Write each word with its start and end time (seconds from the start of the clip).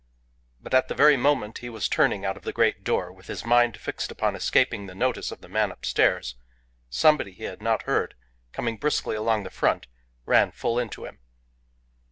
But 0.59 0.73
at 0.73 0.87
the 0.87 0.95
very 0.95 1.15
moment 1.15 1.59
he 1.59 1.69
was 1.69 1.87
turning 1.87 2.25
out 2.25 2.35
of 2.35 2.41
the 2.41 2.51
great 2.51 2.83
door, 2.83 3.13
with 3.13 3.27
his 3.27 3.45
mind 3.45 3.77
fixed 3.77 4.09
upon 4.09 4.35
escaping 4.35 4.87
the 4.87 4.95
notice 4.95 5.31
of 5.31 5.41
the 5.41 5.47
man 5.47 5.69
upstairs, 5.71 6.33
somebody 6.89 7.33
he 7.33 7.43
had 7.43 7.61
not 7.61 7.83
heard 7.83 8.15
coming 8.51 8.77
briskly 8.77 9.15
along 9.15 9.43
the 9.43 9.51
front 9.51 9.85
ran 10.25 10.53
full 10.53 10.79
into 10.79 11.05
him. 11.05 11.19